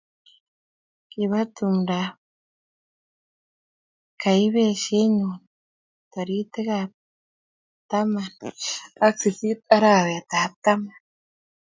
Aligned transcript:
kibo 1.09 1.39
tumdob 1.55 2.13
kaibisie 4.21 5.01
nyu 5.17 5.29
tarikitab 6.11 6.89
taman 7.89 8.31
ak 9.05 9.13
sisit 9.21 9.59
arawetab 9.75 10.51
taman 10.63 10.99